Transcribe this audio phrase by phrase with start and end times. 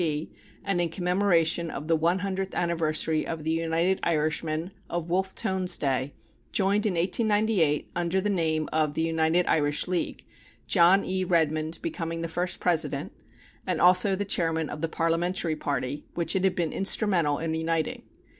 [0.01, 0.31] P.,
[0.65, 5.77] and in commemoration of the one hundredth anniversary of the United Irishmen of Wolfe Tone's
[5.77, 6.15] day,
[6.51, 10.25] joined in 1898 under the name of the United Irish League,
[10.65, 11.23] John E.
[11.23, 13.11] Redmond becoming the first president,
[13.67, 18.01] and also the chairman of the Parliamentary Party which it had been instrumental in uniting.